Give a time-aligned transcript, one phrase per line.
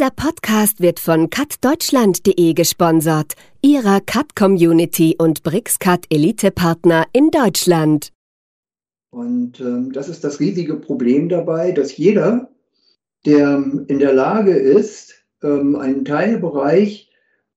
[0.00, 8.10] Dieser Podcast wird von cutdeutschland.de gesponsert, ihrer Cut-Community und BRICS-Cut Elite-Partner in Deutschland.
[9.10, 12.48] Und ähm, das ist das riesige Problem dabei, dass jeder,
[13.26, 17.10] der in der Lage ist, ähm, einen Teilbereich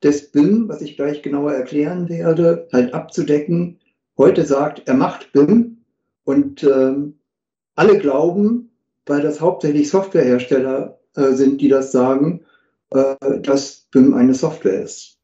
[0.04, 3.80] des BIM, was ich gleich genauer erklären werde, halt abzudecken,
[4.18, 5.78] heute sagt, er macht BIM
[6.25, 7.20] und ähm,
[7.75, 8.70] alle glauben,
[9.05, 12.41] weil das hauptsächlich Softwarehersteller äh, sind, die das sagen,
[12.91, 15.18] äh, dass BIM eine Software ist.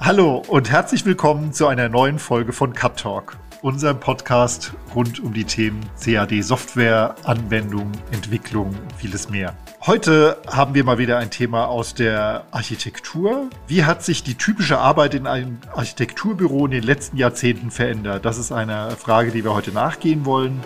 [0.00, 5.32] Hallo und herzlich willkommen zu einer neuen Folge von Cut Talk, unserem Podcast rund um
[5.32, 9.56] die Themen CAD Software, Anwendung, Entwicklung und vieles mehr.
[9.86, 13.50] Heute haben wir mal wieder ein Thema aus der Architektur.
[13.66, 18.24] Wie hat sich die typische Arbeit in einem Architekturbüro in den letzten Jahrzehnten verändert?
[18.24, 20.58] Das ist eine Frage, die wir heute nachgehen wollen.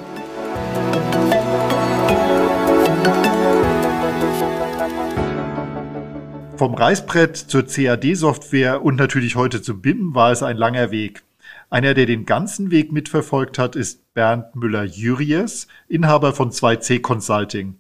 [6.57, 11.25] Vom Reißbrett zur CAD-Software und natürlich heute zu BIM war es ein langer Weg.
[11.71, 17.79] Einer, der den ganzen Weg mitverfolgt hat, ist Bernd Müller-Jüries, Inhaber von 2C Consulting.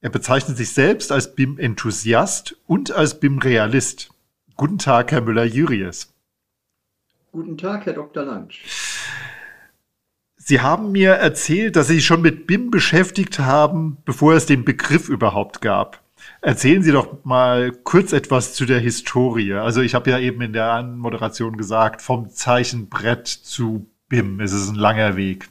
[0.00, 4.10] Er bezeichnet sich selbst als BIM-Enthusiast und als BIM-Realist.
[4.56, 6.14] Guten Tag, Herr Müller-Jüries.
[7.32, 8.24] Guten Tag, Herr Dr.
[8.24, 8.62] Lansch.
[10.36, 14.64] Sie haben mir erzählt, dass Sie sich schon mit BIM beschäftigt haben, bevor es den
[14.64, 16.00] Begriff überhaupt gab.
[16.42, 19.54] Erzählen Sie doch mal kurz etwas zu der Historie.
[19.54, 24.38] Also ich habe ja eben in der Anmoderation gesagt, vom Zeichenbrett zu BIM.
[24.38, 25.48] Es ist ein langer Weg.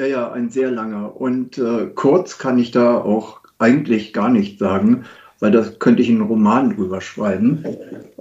[0.00, 1.20] Ja, ja, ein sehr langer.
[1.20, 5.04] Und äh, kurz kann ich da auch eigentlich gar nicht sagen,
[5.40, 7.62] weil das könnte ich einen Roman drüber schreiben.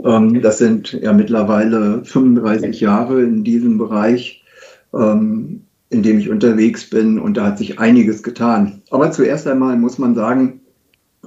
[0.04, 4.44] Ähm, das sind ja mittlerweile 35 Jahre in diesem Bereich,
[4.94, 8.82] ähm, in dem ich unterwegs bin und da hat sich einiges getan.
[8.92, 10.60] Aber zuerst einmal muss man sagen,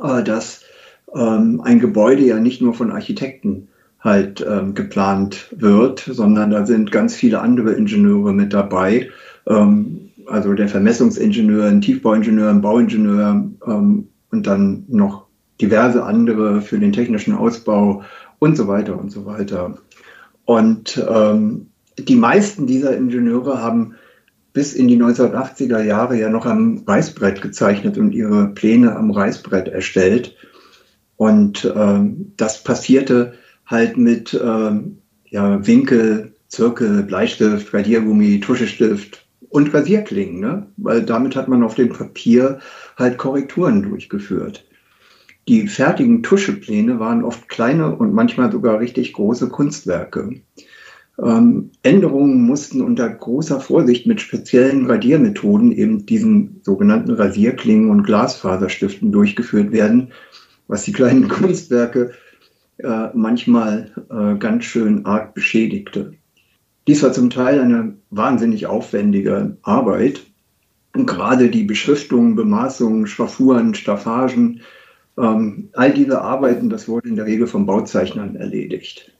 [0.02, 0.64] äh, dass
[1.14, 3.68] ähm, ein Gebäude ja nicht nur von Architekten
[4.00, 9.08] halt ähm, geplant wird, sondern da sind ganz viele andere Ingenieure mit dabei.
[9.46, 10.01] Ähm,
[10.32, 15.26] also der Vermessungsingenieur, ein Tiefbauingenieur, ein Bauingenieur ähm, und dann noch
[15.60, 18.02] diverse andere für den technischen Ausbau
[18.38, 19.78] und so weiter und so weiter.
[20.44, 23.94] Und ähm, die meisten dieser Ingenieure haben
[24.52, 29.68] bis in die 1980er Jahre ja noch am Reißbrett gezeichnet und ihre Pläne am Reißbrett
[29.68, 30.36] erstellt.
[31.16, 33.34] Und ähm, das passierte
[33.66, 34.98] halt mit ähm,
[35.28, 39.21] ja, Winkel, Zirkel, Bleistift, Radiergummi, Tuschestift,
[39.52, 40.66] und Rasierklingen, ne?
[40.78, 42.58] weil damit hat man auf dem Papier
[42.96, 44.66] halt Korrekturen durchgeführt.
[45.46, 50.40] Die fertigen Tuschepläne waren oft kleine und manchmal sogar richtig große Kunstwerke.
[51.22, 59.12] Ähm, Änderungen mussten unter großer Vorsicht mit speziellen Radiermethoden, eben diesen sogenannten Rasierklingen und Glasfaserstiften
[59.12, 60.12] durchgeführt werden,
[60.66, 62.12] was die kleinen Kunstwerke
[62.78, 66.14] äh, manchmal äh, ganz schön arg beschädigte.
[66.86, 70.22] Dies war zum Teil eine wahnsinnig aufwendige Arbeit.
[70.94, 74.60] Und gerade die Beschriftungen, Bemaßungen, Schraffuren, Staffagen,
[75.18, 79.12] ähm, all diese Arbeiten, das wurde in der Regel von Bauzeichnern erledigt.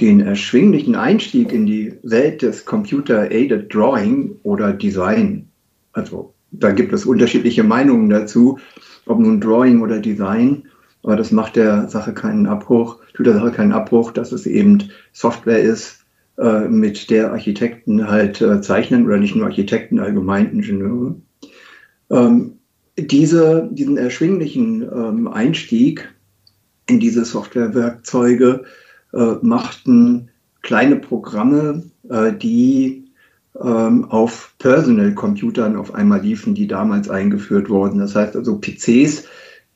[0.00, 5.48] Den erschwinglichen Einstieg in die Welt des Computer-Aided Drawing oder Design,
[5.92, 8.58] also da gibt es unterschiedliche Meinungen dazu,
[9.06, 10.68] ob nun Drawing oder Design,
[11.02, 14.90] aber das macht der Sache keinen Abbruch, tut der Sache keinen Abbruch, dass es eben
[15.12, 16.04] Software ist,
[16.38, 21.16] äh, mit der Architekten halt äh, zeichnen oder nicht nur Architekten, allgemein Ingenieure.
[22.10, 22.58] Ähm,
[22.96, 26.08] diese, diesen erschwinglichen ähm, Einstieg
[26.86, 28.64] in diese Softwarewerkzeuge
[29.12, 30.28] äh, machten
[30.62, 31.82] kleine Programme,
[32.40, 33.02] die
[33.60, 37.98] ähm, auf Personal-Computern auf einmal liefen, die damals eingeführt wurden.
[37.98, 39.24] Das heißt also PCs,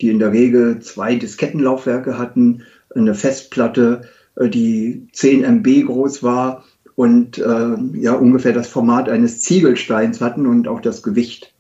[0.01, 2.63] die in der Regel zwei Diskettenlaufwerke hatten,
[2.95, 4.03] eine Festplatte,
[4.37, 6.65] äh, die 10 MB groß war
[6.95, 11.55] und äh, ja ungefähr das Format eines Ziegelsteins hatten und auch das Gewicht.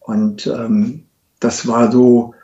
[0.00, 1.04] Und ähm,
[1.40, 2.34] das war so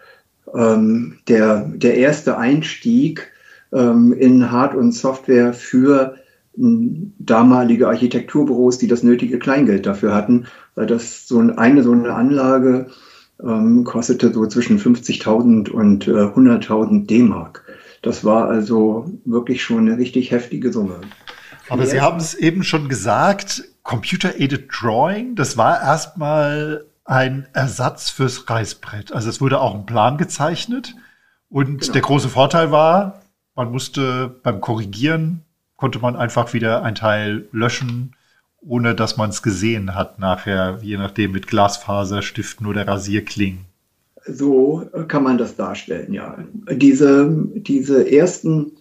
[0.54, 3.32] ähm, der, der erste Einstieg
[3.72, 6.16] ähm, in Hard- und Software für
[6.56, 12.12] hm, damalige Architekturbüros, die das nötige Kleingeld dafür hatten, weil das so eine, so eine
[12.12, 12.88] Anlage
[13.42, 17.64] ähm, kostete so zwischen 50.000 und äh, 100.000 D-Mark.
[18.02, 21.00] Das war also wirklich schon eine richtig heftige Summe.
[21.68, 28.48] Aber Sie haben es eben schon gesagt, Computer-Aided Drawing, das war erstmal ein Ersatz fürs
[28.48, 29.12] Reißbrett.
[29.12, 30.94] Also es wurde auch ein Plan gezeichnet.
[31.48, 31.92] Und genau.
[31.92, 33.20] der große Vorteil war,
[33.54, 35.42] man musste beim Korrigieren,
[35.76, 38.14] konnte man einfach wieder ein Teil löschen
[38.62, 43.64] ohne dass man es gesehen hat nachher, je nachdem mit Glasfaserstiften oder Rasierklingen.
[44.26, 46.38] So kann man das darstellen, ja.
[46.70, 48.72] Diese, diese ersten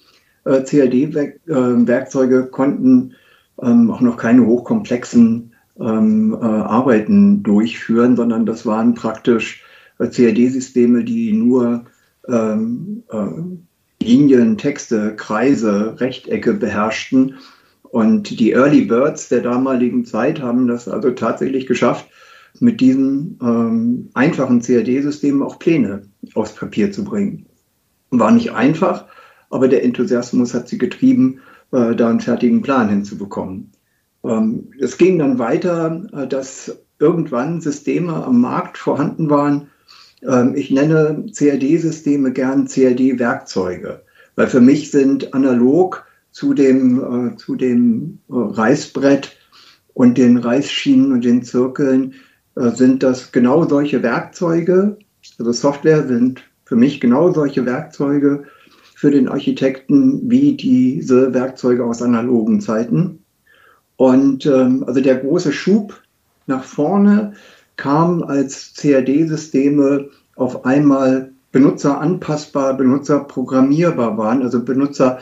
[0.44, 3.16] äh, CAD-Werkzeuge konnten
[3.62, 9.64] ähm, auch noch keine hochkomplexen ähm, äh, Arbeiten durchführen, sondern das waren praktisch
[10.00, 11.86] äh, CAD-Systeme, die nur
[12.28, 17.36] ähm, äh, Linien, Texte, Kreise, Rechtecke beherrschten.
[17.92, 22.08] Und die Early Birds der damaligen Zeit haben das also tatsächlich geschafft,
[22.60, 26.04] mit diesen ähm, einfachen CAD-Systemen auch Pläne
[26.36, 27.46] aufs Papier zu bringen.
[28.12, 29.06] War nicht einfach,
[29.50, 31.40] aber der Enthusiasmus hat sie getrieben,
[31.72, 33.72] äh, da einen fertigen Plan hinzubekommen.
[34.24, 39.70] Ähm, es ging dann weiter, äh, dass irgendwann Systeme am Markt vorhanden waren.
[40.28, 44.02] Ähm, ich nenne CAD-Systeme gern CAD-Werkzeuge,
[44.36, 49.36] weil für mich sind analog zu dem, äh, zu dem äh, Reißbrett
[49.94, 52.14] und den Reißschienen und den Zirkeln
[52.56, 54.98] äh, sind das genau solche Werkzeuge.
[55.38, 58.44] Also Software sind für mich genau solche Werkzeuge
[58.96, 63.24] für den Architekten wie diese Werkzeuge aus analogen Zeiten.
[63.96, 66.02] Und ähm, also der große Schub
[66.48, 67.34] nach vorne
[67.76, 75.20] kam, als CAD-Systeme auf einmal benutzeranpassbar, benutzerprogrammierbar waren, also Benutzer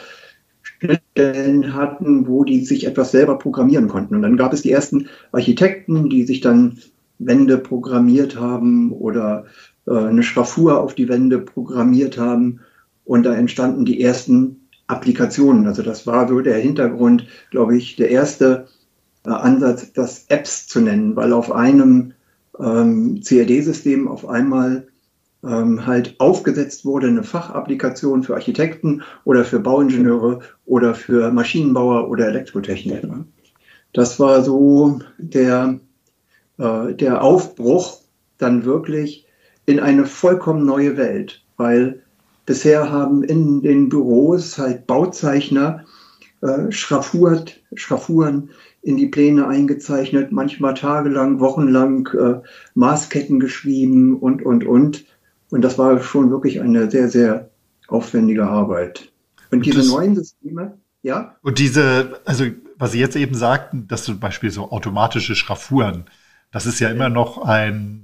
[0.79, 4.15] Schnittstellen hatten, wo die sich etwas selber programmieren konnten.
[4.15, 6.77] Und dann gab es die ersten Architekten, die sich dann
[7.19, 9.45] Wände programmiert haben oder
[9.87, 12.59] äh, eine Schraffur auf die Wände programmiert haben.
[13.05, 15.65] Und da entstanden die ersten Applikationen.
[15.67, 18.67] Also das war so der Hintergrund, glaube ich, der erste
[19.25, 22.13] äh, Ansatz, das Apps zu nennen, weil auf einem
[22.59, 24.87] ähm, CAD-System auf einmal
[25.43, 32.27] ähm, halt aufgesetzt wurde, eine Fachapplikation für Architekten oder für Bauingenieure oder für Maschinenbauer oder
[32.27, 33.25] Elektrotechniker.
[33.93, 35.79] Das war so der
[36.57, 38.01] äh, der Aufbruch
[38.37, 39.25] dann wirklich
[39.65, 42.01] in eine vollkommen neue Welt, weil
[42.45, 45.85] bisher haben in den Büros halt Bauzeichner
[46.41, 48.49] äh, schraffurt, Schraffuren
[48.81, 52.41] in die Pläne eingezeichnet, manchmal tagelang, wochenlang äh,
[52.75, 55.05] Maßketten geschrieben und, und, und.
[55.49, 57.49] Und das war schon wirklich eine sehr, sehr
[57.87, 59.11] aufwendige Arbeit.
[59.51, 61.35] Und, und diese neuen Systeme, ja?
[61.41, 62.45] Und diese, also
[62.77, 66.05] was Sie jetzt eben sagten, dass zum Beispiel so automatische Schraffuren,
[66.51, 68.03] das ist ja immer noch ein,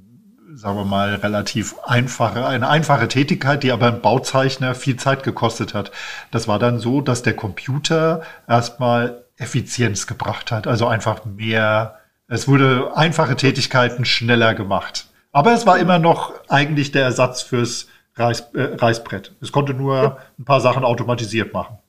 [0.55, 5.73] sagen wir mal, relativ einfache, eine einfache Tätigkeit, die aber im Bauzeichner viel Zeit gekostet
[5.73, 5.91] hat.
[6.31, 12.47] Das war dann so, dass der Computer erstmal Effizienz gebracht hat, also einfach mehr, es
[12.47, 15.07] wurde einfache Tätigkeiten schneller gemacht.
[15.33, 19.35] Aber es war immer noch eigentlich der Ersatz fürs Reiß, äh, Reißbrett.
[19.41, 21.79] Es konnte nur ein paar Sachen automatisiert machen.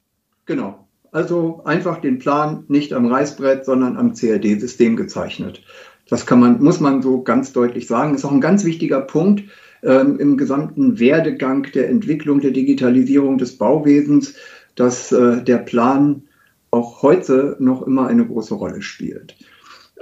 [0.46, 0.88] Genau.
[1.12, 5.62] Also einfach den Plan nicht am Reißbrett, sondern am CAD-System gezeichnet.
[6.08, 8.14] Das kann man, muss man so ganz deutlich sagen.
[8.14, 9.44] Ist auch ein ganz wichtiger Punkt
[9.82, 14.34] ähm, im gesamten Werdegang der Entwicklung der Digitalisierung des Bauwesens,
[14.74, 16.22] dass äh, der Plan
[16.70, 19.36] auch heute noch immer eine große Rolle spielt.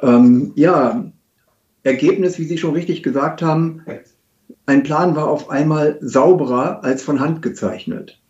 [0.01, 1.13] Ähm, ja,
[1.85, 3.85] Ergebnis, wie Sie schon richtig gesagt haben,
[4.67, 8.21] ein Plan war auf einmal sauberer als von Hand gezeichnet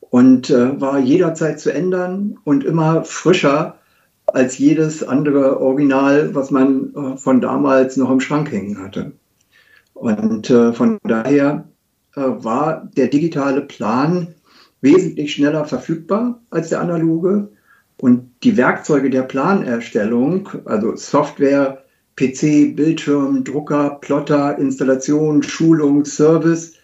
[0.00, 3.78] und äh, war jederzeit zu ändern und immer frischer
[4.26, 9.12] als jedes andere Original, was man äh, von damals noch im Schrank hängen hatte.
[9.94, 11.68] Und äh, von daher
[12.16, 14.28] äh, war der digitale Plan
[14.80, 17.48] wesentlich schneller verfügbar als der analoge.
[17.98, 21.81] Und die Werkzeuge der Planerstellung, also Software,
[22.16, 26.74] PC, Bildschirm, Drucker, Plotter, Installation, Schulung, Service,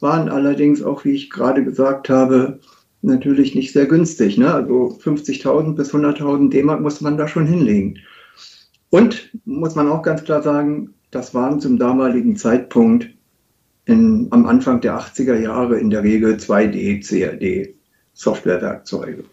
[0.00, 2.60] waren allerdings auch, wie ich gerade gesagt habe,
[3.02, 4.38] natürlich nicht sehr günstig.
[4.38, 4.52] Ne?
[4.52, 7.98] Also 50.000 bis 100.000 D-Mark muss man da schon hinlegen.
[8.90, 13.08] Und muss man auch ganz klar sagen, das waren zum damaligen Zeitpunkt
[13.84, 17.74] in, am Anfang der 80er Jahre in der Regel 2D, CAD
[18.14, 19.24] Softwarewerkzeuge.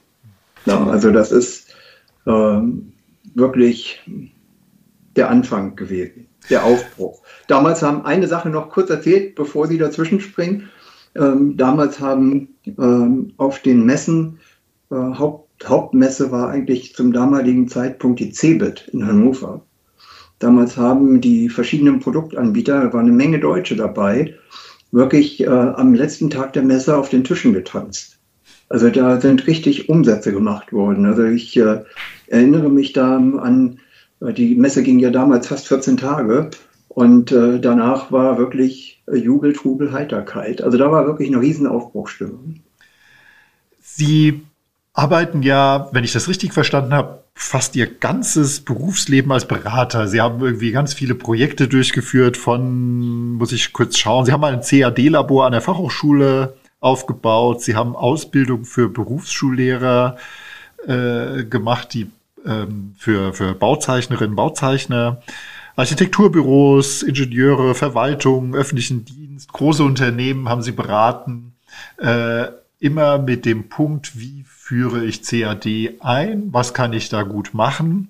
[0.66, 1.74] Ja, also das ist
[2.26, 2.94] ähm,
[3.34, 4.02] wirklich
[5.16, 7.22] der Anfang gewesen, der Aufbruch.
[7.48, 10.70] Damals haben eine Sache noch kurz erzählt, bevor Sie dazwischen springen.
[11.16, 14.40] Ähm, damals haben ähm, auf den Messen,
[14.92, 19.62] äh, Haupt, Hauptmesse war eigentlich zum damaligen Zeitpunkt die CeBIT in Hannover.
[20.40, 24.36] Damals haben die verschiedenen Produktanbieter, da war eine Menge Deutsche dabei,
[24.92, 28.20] wirklich äh, am letzten Tag der Messe auf den Tischen getanzt.
[28.68, 31.06] Also da sind richtig Umsätze gemacht worden.
[31.06, 31.84] Also ich äh,
[32.28, 33.80] erinnere mich da an,
[34.32, 36.50] die Messe ging ja damals fast 14 Tage
[36.88, 40.62] und äh, danach war wirklich äh, Jubel, Trubel, Heiterkeit.
[40.62, 42.62] Also da war wirklich eine riesen Aufbruchstimmung.
[43.82, 44.42] Sie
[44.94, 50.08] arbeiten ja, wenn ich das richtig verstanden habe, fast ihr ganzes Berufsleben als Berater.
[50.08, 54.54] Sie haben irgendwie ganz viele Projekte durchgeführt von, muss ich kurz schauen, Sie haben mal
[54.54, 57.62] ein CAD-Labor an der Fachhochschule aufgebaut.
[57.62, 60.16] Sie haben Ausbildung für Berufsschullehrer
[60.88, 62.10] äh, gemacht, die
[62.46, 65.22] ähm, für, für Bauzeichnerinnen, Bauzeichner,
[65.76, 71.54] Architekturbüros, Ingenieure, Verwaltung, öffentlichen Dienst, große Unternehmen haben Sie beraten.
[71.98, 72.46] Äh,
[72.80, 78.10] immer mit dem Punkt, wie führe ich CAD ein, was kann ich da gut machen.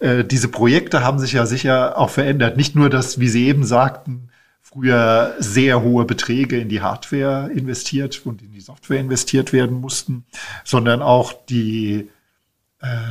[0.00, 2.56] Äh, diese Projekte haben sich ja sicher auch verändert.
[2.56, 4.28] Nicht nur, dass, wie Sie eben sagten,
[4.60, 10.24] früher sehr hohe Beträge in die Hardware investiert und in die Software investiert werden mussten,
[10.64, 12.08] sondern auch die,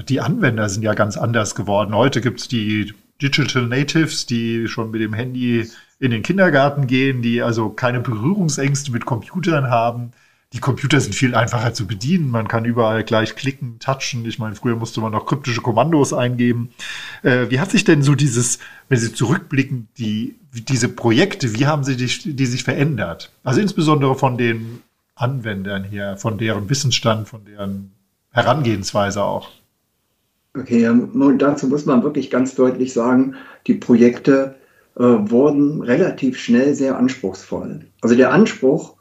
[0.10, 1.96] die Anwender sind ja ganz anders geworden.
[1.96, 7.22] Heute gibt es die Digital Natives, die schon mit dem Handy in den Kindergarten gehen,
[7.22, 10.12] die also keine Berührungsängste mit Computern haben,
[10.54, 12.30] die Computer sind viel einfacher zu bedienen.
[12.30, 14.26] Man kann überall gleich klicken, touchen.
[14.26, 16.72] Ich meine, früher musste man noch kryptische Kommandos eingeben.
[17.24, 18.60] Äh, wie hat sich denn so dieses,
[18.90, 23.32] wenn Sie zurückblicken, die, diese Projekte, wie haben sie die, die sich verändert?
[23.46, 24.82] Also insbesondere von den
[25.16, 27.94] Anwendern her, von deren Wissensstand, von deren
[28.32, 29.50] Herangehensweise auch.
[30.54, 33.36] Okay, und dazu muss man wirklich ganz deutlich sagen,
[33.68, 34.56] die Projekte
[34.98, 37.86] äh, wurden relativ schnell sehr anspruchsvoll.
[38.02, 38.96] Also der Anspruch,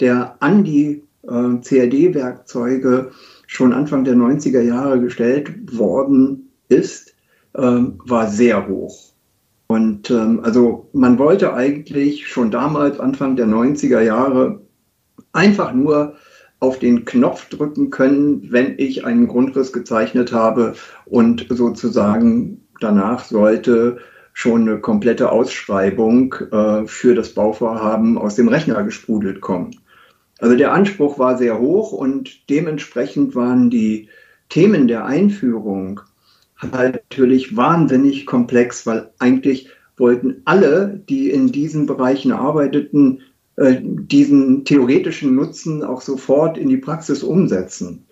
[0.00, 3.12] der an die äh, CAD-Werkzeuge
[3.46, 7.14] schon Anfang der 90er Jahre gestellt worden ist,
[7.56, 9.12] ähm, war sehr hoch.
[9.68, 14.60] Und ähm, also man wollte eigentlich schon damals, Anfang der 90er Jahre,
[15.32, 16.14] einfach nur
[16.58, 23.98] auf den Knopf drücken können, wenn ich einen Grundriss gezeichnet habe und sozusagen danach sollte
[24.32, 29.76] schon eine komplette Ausschreibung äh, für das Bauvorhaben aus dem Rechner gesprudelt kommen.
[30.38, 34.08] Also der Anspruch war sehr hoch und dementsprechend waren die
[34.48, 36.00] Themen der Einführung
[36.60, 43.22] halt natürlich wahnsinnig komplex, weil eigentlich wollten alle, die in diesen Bereichen arbeiteten,
[43.58, 48.04] diesen theoretischen Nutzen auch sofort in die Praxis umsetzen.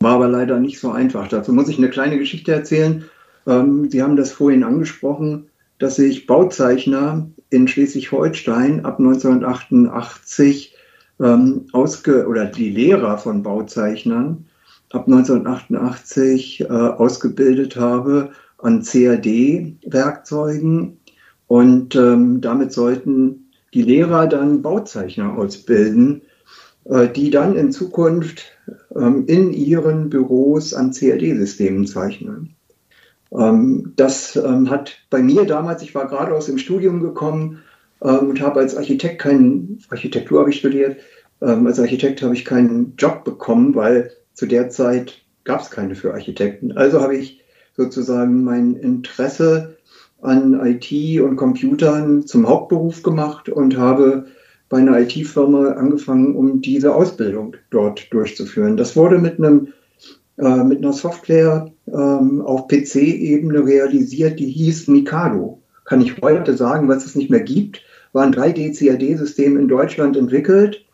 [0.00, 1.28] War aber leider nicht so einfach.
[1.28, 3.04] Dazu muss ich eine kleine Geschichte erzählen.
[3.46, 5.46] Ähm, Sie haben das vorhin angesprochen,
[5.78, 10.76] dass sich Bauzeichner in Schleswig-Holstein ab 1988
[11.20, 14.46] ähm, ausge oder die Lehrer von Bauzeichnern
[14.90, 20.98] ab 1988 äh, ausgebildet habe an CAD-Werkzeugen
[21.46, 23.43] und ähm, damit sollten
[23.74, 26.22] die Lehrer dann Bauzeichner ausbilden,
[26.84, 28.52] äh, die dann in Zukunft
[28.94, 32.54] ähm, in ihren Büros an CAD-Systemen zeichnen.
[33.32, 37.60] Ähm, das ähm, hat bei mir damals, ich war gerade aus dem Studium gekommen,
[38.00, 40.98] und habe als Architekt keinen, Architektur habe ich studiert,
[41.40, 46.12] als Architekt habe ich keinen Job bekommen, weil zu der Zeit gab es keine für
[46.12, 46.72] Architekten.
[46.72, 47.40] Also habe ich
[47.74, 49.78] sozusagen mein Interesse
[50.24, 54.26] an IT und Computern zum Hauptberuf gemacht und habe
[54.68, 58.76] bei einer IT-Firma angefangen, um diese Ausbildung dort durchzuführen.
[58.76, 59.68] Das wurde mit einem
[60.38, 65.60] äh, mit einer Software ähm, auf PC-Ebene realisiert, die hieß Mikado.
[65.84, 67.82] Kann ich heute sagen, was es nicht mehr gibt
[68.14, 70.86] war ein 3D-CAD-System in Deutschland entwickelt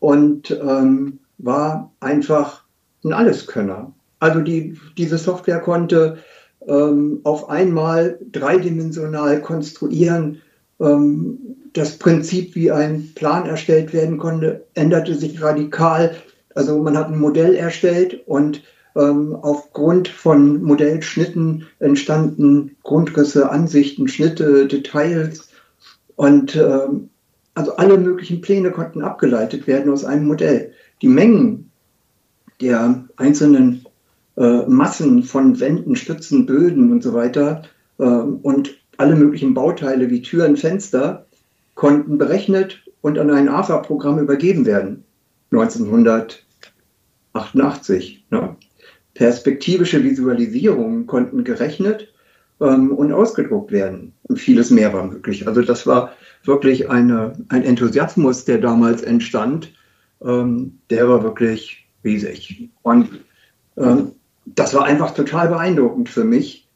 [0.00, 2.64] und ähm, war einfach
[3.04, 3.92] ein Alleskönner.
[4.18, 6.18] Also die, diese Software konnte
[6.66, 10.42] ähm, auf einmal dreidimensional konstruieren.
[10.80, 11.38] Ähm,
[11.72, 16.14] das Prinzip, wie ein Plan erstellt werden konnte, änderte sich radikal.
[16.54, 18.62] Also man hat ein Modell erstellt und
[18.96, 25.48] ähm, aufgrund von Modellschnitten entstanden Grundrisse, Ansichten, Schnitte, Details.
[26.14, 27.10] Und ähm,
[27.54, 30.72] also alle möglichen Pläne konnten abgeleitet werden aus einem Modell.
[31.02, 31.70] Die Mengen
[32.60, 33.83] der einzelnen
[34.36, 37.62] äh, Massen von Wänden, Stützen, Böden und so weiter
[37.98, 41.26] äh, und alle möglichen Bauteile wie Türen, Fenster
[41.74, 45.04] konnten berechnet und an ein AFA-Programm übergeben werden.
[45.52, 48.26] 1988.
[48.30, 48.56] Ne?
[49.14, 52.12] Perspektivische Visualisierungen konnten gerechnet
[52.60, 54.12] ähm, und ausgedruckt werden.
[54.24, 55.46] Und vieles mehr war möglich.
[55.46, 56.12] Also das war
[56.44, 59.72] wirklich eine, ein Enthusiasmus, der damals entstand.
[60.24, 62.70] Ähm, der war wirklich riesig.
[62.82, 63.08] Und
[63.76, 64.12] ähm,
[64.46, 66.68] das war einfach total beeindruckend für mich.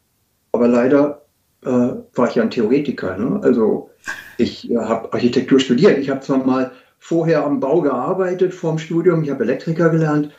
[0.53, 1.23] Aber leider
[1.65, 3.17] äh, war ich ja ein Theoretiker.
[3.17, 3.41] Ne?
[3.43, 3.91] Also
[4.37, 5.99] ich äh, habe Architektur studiert.
[5.99, 9.23] Ich habe zwar mal vorher am Bau gearbeitet vor dem Studium.
[9.23, 10.31] Ich habe Elektriker gelernt,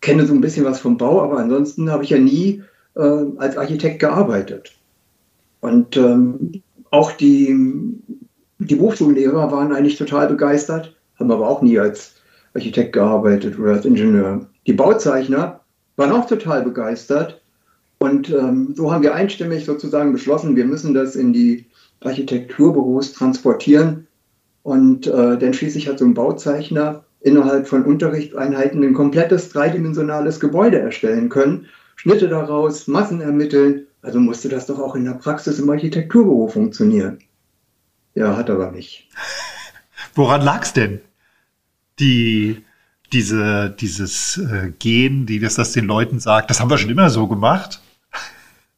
[0.00, 2.62] kenne so ein bisschen was vom Bau, aber ansonsten habe ich ja nie
[2.94, 4.76] äh, als Architekt gearbeitet.
[5.60, 7.54] Und ähm, auch die,
[8.58, 12.14] die Berufsschullehrer waren eigentlich total begeistert, haben aber auch nie als
[12.54, 14.46] Architekt gearbeitet oder als Ingenieur.
[14.66, 15.57] Die Bauzeichner
[15.98, 17.40] waren auch total begeistert
[17.98, 21.66] Und ähm, so haben wir einstimmig sozusagen beschlossen, wir müssen das in die
[22.00, 24.06] Architekturbüros transportieren.
[24.62, 30.78] Und äh, dann schließlich hat so ein Bauzeichner innerhalb von Unterrichtseinheiten ein komplettes dreidimensionales Gebäude
[30.78, 33.86] erstellen können, Schnitte daraus, Massen ermitteln.
[34.02, 37.18] Also musste das doch auch in der Praxis im Architekturbüro funktionieren.
[38.14, 39.08] Ja, hat aber nicht.
[40.14, 41.00] Woran lag es denn?
[41.98, 42.64] Die,
[43.12, 47.10] diese, dieses äh, Gehen, die das, das den Leuten sagt, das haben wir schon immer
[47.10, 47.80] so gemacht.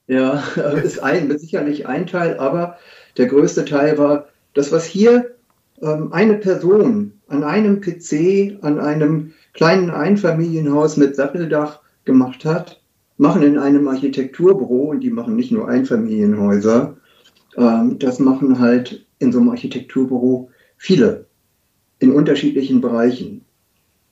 [0.06, 0.42] Ja,
[0.82, 2.78] ist ein, sicherlich ein Teil, aber
[3.16, 5.36] der größte Teil war, das, was hier
[5.82, 12.80] ähm, eine Person an einem PC, an einem kleinen Einfamilienhaus mit Satteldach gemacht hat,
[13.18, 16.96] machen in einem Architekturbüro, und die machen nicht nur Einfamilienhäuser,
[17.56, 21.26] ähm, das machen halt in so einem Architekturbüro viele
[21.98, 23.44] in unterschiedlichen Bereichen.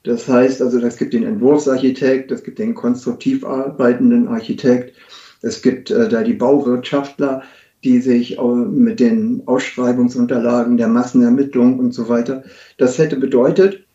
[0.03, 4.95] Das heißt also, es gibt den Entwurfsarchitekt, es gibt den konstruktiv arbeitenden Architekt,
[5.41, 7.43] es gibt äh, da die Bauwirtschaftler,
[7.83, 12.43] die sich äh, mit den Ausschreibungsunterlagen der Massenermittlung und so weiter.
[12.77, 13.85] Das hätte bedeutet,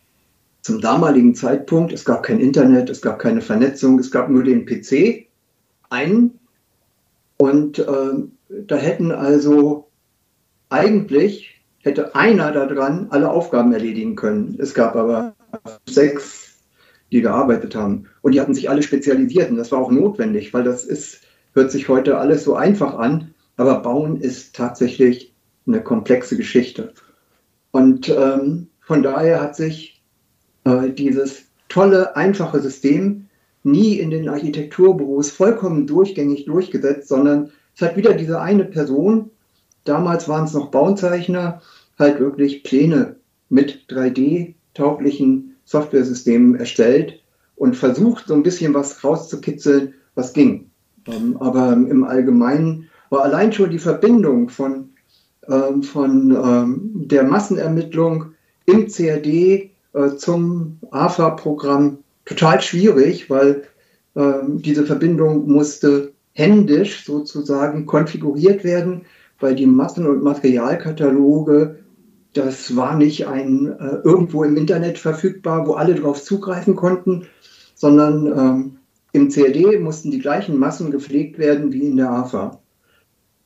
[0.63, 4.65] zum damaligen Zeitpunkt, es gab kein Internet, es gab keine Vernetzung, es gab nur den
[4.65, 5.27] PC,
[5.91, 6.39] einen.
[7.37, 7.85] Und äh,
[8.67, 9.89] da hätten also
[10.71, 14.57] eigentlich, hätte einer daran alle Aufgaben erledigen können.
[14.59, 15.35] Es gab aber
[15.87, 16.59] sechs,
[17.13, 18.07] die gearbeitet haben.
[18.23, 19.51] Und die hatten sich alle spezialisiert.
[19.51, 21.21] Und das war auch notwendig, weil das ist,
[21.53, 23.35] hört sich heute alles so einfach an.
[23.57, 25.33] Aber Bauen ist tatsächlich
[25.67, 26.93] eine komplexe Geschichte.
[27.71, 30.03] Und ähm, von daher hat sich
[30.65, 33.27] äh, dieses tolle, einfache System
[33.63, 39.31] nie in den Architekturbüros vollkommen durchgängig durchgesetzt, sondern es hat wieder diese eine Person,
[39.85, 41.63] damals waren es noch Bauzeichner,
[41.99, 43.17] halt wirklich Pläne
[43.49, 43.87] mit
[44.75, 47.21] 3D-tauglichen Softwaresystemen erstellt
[47.57, 50.71] und versucht, so ein bisschen was rauszukitzeln, was ging.
[51.07, 54.91] Ähm, aber im Allgemeinen war allein schon die Verbindung von,
[55.49, 58.33] ähm, von ähm, der Massenermittlung
[58.67, 63.65] im CRD äh, zum AFA-Programm total schwierig, weil
[64.17, 69.07] diese Verbindung musste händisch sozusagen konfiguriert werden,
[69.41, 71.81] weil die Massen- und Materialkataloge,
[72.35, 77.27] das war nicht ein äh, irgendwo im Internet verfügbar, wo alle darauf zugreifen konnten,
[77.75, 78.77] sondern ähm,
[79.13, 82.61] im CRD mussten die gleichen Massen gepflegt werden wie in der AFA.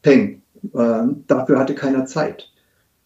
[0.03, 0.42] Peng.
[0.74, 2.51] Äh, dafür hatte keiner Zeit.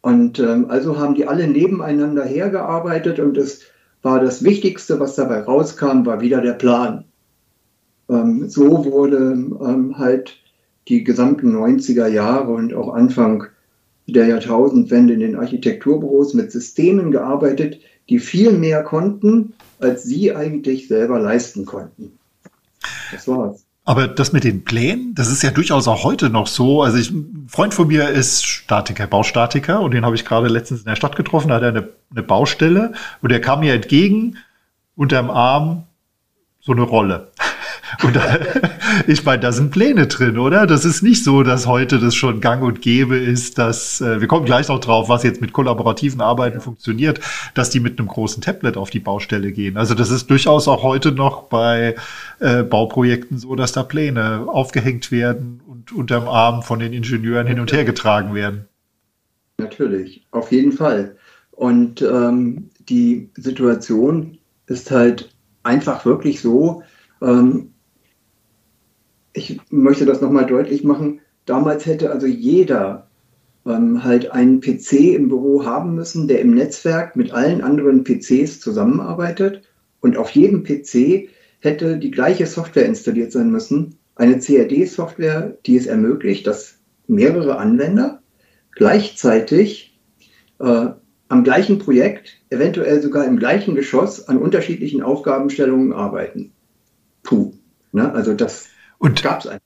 [0.00, 3.62] Und ähm, also haben die alle nebeneinander hergearbeitet und es
[4.02, 7.04] war das Wichtigste, was dabei rauskam, war wieder der Plan.
[8.08, 10.38] Ähm, so wurde ähm, halt
[10.88, 13.46] die gesamten 90er Jahre und auch Anfang
[14.06, 20.88] der Jahrtausendwende in den Architekturbüros mit Systemen gearbeitet, die viel mehr konnten, als sie eigentlich
[20.88, 22.18] selber leisten konnten.
[23.12, 23.64] Das war's.
[23.84, 26.82] Aber das mit den Plänen, das ist ja durchaus auch heute noch so.
[26.82, 30.80] Also ich, ein Freund von mir ist Statiker, Baustatiker und den habe ich gerade letztens
[30.80, 34.36] in der Stadt getroffen, da hat er eine, eine Baustelle und der kam mir entgegen,
[34.94, 35.84] unterm Arm
[36.60, 37.31] so eine Rolle.
[38.02, 38.38] Und da,
[39.06, 40.66] ich meine, da sind Pläne drin, oder?
[40.66, 44.28] Das ist nicht so, dass heute das schon gang und gäbe ist, dass, äh, wir
[44.28, 47.20] kommen gleich noch drauf, was jetzt mit kollaborativen Arbeiten funktioniert,
[47.54, 49.76] dass die mit einem großen Tablet auf die Baustelle gehen.
[49.76, 51.94] Also das ist durchaus auch heute noch bei
[52.40, 57.60] äh, Bauprojekten so, dass da Pläne aufgehängt werden und unterm Arm von den Ingenieuren hin
[57.60, 58.66] und her getragen werden.
[59.58, 61.16] Natürlich, auf jeden Fall.
[61.52, 66.82] Und ähm, die Situation ist halt einfach wirklich so,
[67.20, 67.71] ähm,
[69.32, 73.08] ich möchte das nochmal deutlich machen, damals hätte also jeder
[73.66, 78.60] ähm, halt einen PC im Büro haben müssen, der im Netzwerk mit allen anderen PCs
[78.60, 79.62] zusammenarbeitet.
[80.00, 81.28] Und auf jedem PC
[81.60, 83.96] hätte die gleiche Software installiert sein müssen.
[84.16, 88.20] Eine CAD-Software, die es ermöglicht, dass mehrere Anwender
[88.72, 89.98] gleichzeitig
[90.58, 90.88] äh,
[91.28, 96.52] am gleichen Projekt, eventuell sogar im gleichen Geschoss, an unterschiedlichen Aufgabenstellungen arbeiten.
[97.22, 97.52] Puh.
[97.92, 98.12] Ne?
[98.12, 98.68] Also das
[99.02, 99.60] und gab's einen.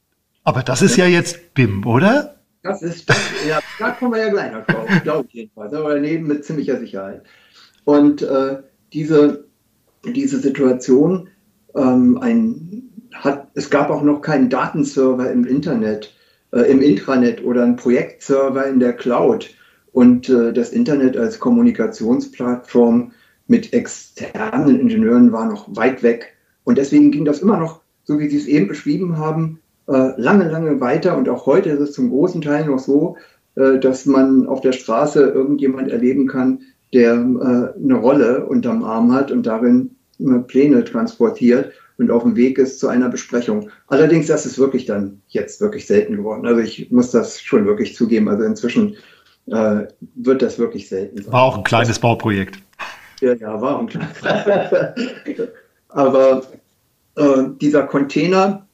[0.45, 2.37] Aber das ist ja, jetzt BIM, oder?
[2.63, 5.95] Das ist, das, ja, da kommen wir ja gleich noch drauf, glaube ich jedenfalls, aber
[5.95, 7.23] daneben mit ziemlicher Sicherheit.
[7.85, 8.59] Und äh,
[8.93, 9.45] diese,
[10.05, 11.29] diese Situation,
[11.75, 16.15] ähm, ein, hat, es gab auch noch keinen Datenserver im Internet,
[16.53, 19.55] äh, im Intranet oder einen Projektserver in der Cloud.
[19.93, 23.13] Und äh, das Internet als Kommunikationsplattform
[23.47, 26.35] mit externen Ingenieuren war noch weit weg.
[26.65, 30.49] Und deswegen ging das immer noch so wie Sie es eben beschrieben haben, äh, lange,
[30.49, 31.17] lange weiter.
[31.17, 33.17] Und auch heute ist es zum großen Teil noch so,
[33.57, 36.61] äh, dass man auf der Straße irgendjemand erleben kann,
[36.95, 39.91] der äh, eine Rolle unterm Arm hat und darin
[40.47, 43.71] Pläne transportiert und auf dem Weg ist zu einer Besprechung.
[43.87, 46.47] Allerdings, das ist wirklich dann jetzt wirklich selten geworden.
[46.47, 48.29] Also ich muss das schon wirklich zugeben.
[48.29, 48.97] Also inzwischen
[49.47, 51.33] äh, wird das wirklich selten sein.
[51.33, 52.59] War auch ein kleines Bauprojekt.
[53.21, 54.17] Ja, ja, war ein kleines.
[55.89, 56.43] Aber
[57.17, 58.67] äh, dieser Container,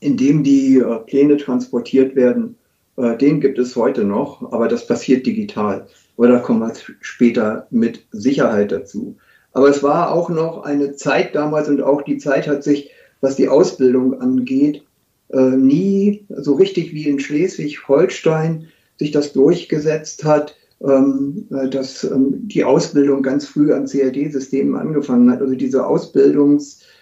[0.00, 2.56] in dem die äh, Pläne transportiert werden,
[2.96, 5.86] äh, den gibt es heute noch, aber das passiert digital.
[6.16, 9.16] Oder kommen wir später mit Sicherheit dazu.
[9.52, 13.36] Aber es war auch noch eine Zeit damals und auch die Zeit hat sich, was
[13.36, 14.84] die Ausbildung angeht,
[15.30, 22.48] äh, nie so richtig wie in Schleswig-Holstein sich das durchgesetzt hat, ähm, äh, dass ähm,
[22.48, 25.40] die Ausbildung ganz früh an CAD-Systemen angefangen hat.
[25.40, 25.86] Also diese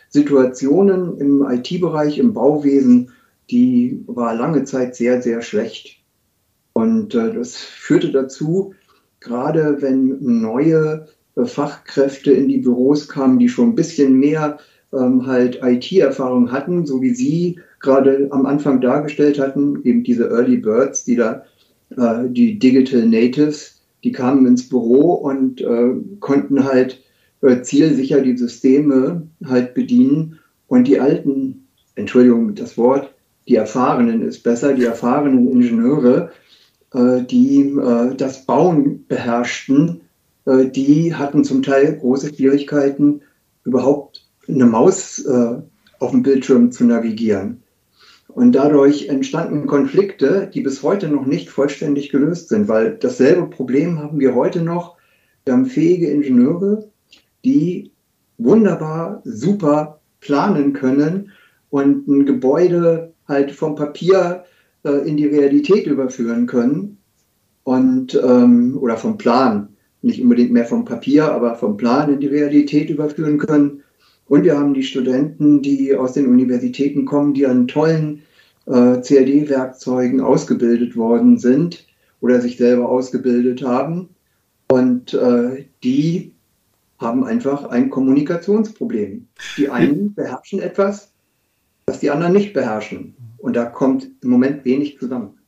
[0.09, 3.11] Ausbildungssituationen im IT-Bereich, im Bauwesen,
[3.51, 6.03] die war lange Zeit sehr, sehr schlecht.
[6.73, 8.75] Und äh, das führte dazu,
[9.21, 14.59] gerade wenn neue äh, Fachkräfte in die Büros kamen, die schon ein bisschen mehr
[14.93, 20.59] ähm, halt IT-Erfahrung hatten, so wie Sie gerade am Anfang dargestellt hatten, eben diese Early
[20.59, 21.45] Birds, die da
[21.97, 27.03] äh, die Digital Natives, die kamen ins Büro und äh, konnten halt
[27.43, 33.15] äh, zielsicher die Systeme halt bedienen und die alten, Entschuldigung das Wort,
[33.49, 36.31] die Erfahrenen ist besser, die erfahrenen Ingenieure,
[36.95, 40.03] äh, die äh, das Bauen beherrschten,
[40.45, 43.23] äh, die hatten zum Teil große Schwierigkeiten,
[43.65, 45.23] überhaupt eine Maus
[45.99, 47.63] auf dem Bildschirm zu navigieren.
[48.29, 53.99] Und dadurch entstanden Konflikte, die bis heute noch nicht vollständig gelöst sind, weil dasselbe Problem
[53.99, 54.97] haben wir heute noch.
[55.45, 56.89] Wir haben fähige Ingenieure,
[57.45, 57.91] die
[58.39, 61.33] wunderbar, super planen können
[61.71, 64.45] und ein Gebäude halt vom Papier
[64.85, 66.99] äh, in die Realität überführen können
[67.65, 69.69] und ähm, oder vom Plan,
[70.03, 73.83] nicht unbedingt mehr vom Papier, aber vom Plan in die Realität überführen können.
[74.27, 78.23] Und wir haben die Studenten, die aus den Universitäten kommen, die an tollen
[78.67, 81.87] äh, CAD-Werkzeugen ausgebildet worden sind
[82.21, 84.11] oder sich selber ausgebildet haben.
[84.71, 86.33] Und äh, die
[86.99, 89.29] haben einfach ein Kommunikationsproblem.
[89.57, 91.13] Die einen beherrschen etwas,
[91.87, 93.15] das die anderen nicht beherrschen.
[93.39, 95.39] Und da kommt im Moment wenig zusammen.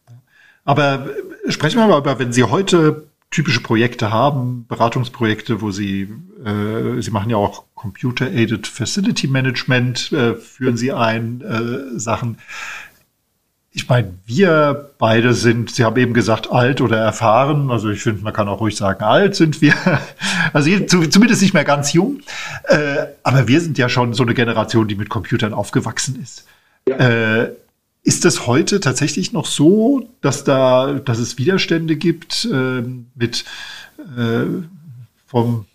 [0.64, 1.08] Aber
[1.48, 6.08] sprechen wir mal über, wenn Sie heute typische Projekte haben, Beratungsprojekte, wo Sie,
[6.44, 12.38] äh, Sie machen ja auch Computer-Aided Facility Management, äh, führen Sie ein, äh, Sachen.
[13.72, 17.70] Ich meine, wir beide sind, Sie haben eben gesagt, alt oder erfahren.
[17.70, 19.74] Also ich finde, man kann auch ruhig sagen, alt sind wir.
[20.52, 22.22] Also zumindest nicht mehr ganz jung.
[22.64, 26.44] Äh, aber wir sind ja schon so eine Generation, die mit Computern aufgewachsen ist.
[26.88, 26.96] Ja.
[26.96, 27.52] Äh,
[28.02, 32.82] ist das heute tatsächlich noch so, dass da, dass es Widerstände gibt äh,
[33.14, 33.44] mit
[35.26, 35.66] vom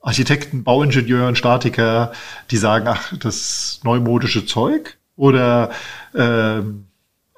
[0.00, 2.12] Architekten, Bauingenieuren, Statiker,
[2.50, 4.96] die sagen, ach, das neumodische Zeug?
[5.16, 5.70] Oder
[6.14, 6.62] äh,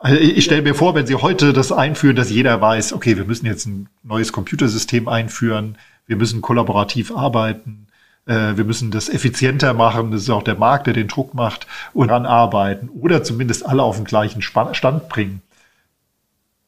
[0.00, 3.26] also ich stelle mir vor, wenn Sie heute das einführen, dass jeder weiß, okay, wir
[3.26, 7.86] müssen jetzt ein neues Computersystem einführen, wir müssen kollaborativ arbeiten,
[8.24, 11.66] äh, wir müssen das effizienter machen, das ist auch der Markt, der den Druck macht,
[11.92, 15.42] und daran arbeiten oder zumindest alle auf den gleichen Stand bringen.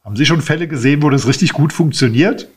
[0.05, 2.49] Haben Sie schon Fälle gesehen, wo das richtig gut funktioniert?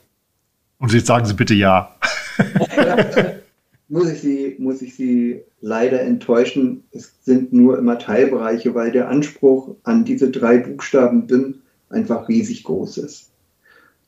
[0.78, 1.96] Und jetzt sagen Sie bitte ja.
[3.88, 6.84] muss, ich Sie, muss ich Sie leider enttäuschen.
[6.92, 12.64] Es sind nur immer Teilbereiche, weil der Anspruch an diese drei Buchstaben BIM einfach riesig
[12.64, 13.32] groß ist.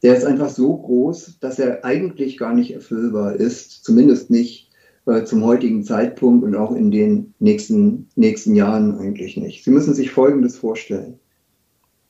[0.04, 4.70] Der ist einfach so groß, dass er eigentlich gar nicht erfüllbar ist, zumindest nicht
[5.06, 9.64] äh, zum heutigen Zeitpunkt und auch in den nächsten, nächsten Jahren eigentlich nicht.
[9.64, 11.20] Sie müssen sich Folgendes vorstellen.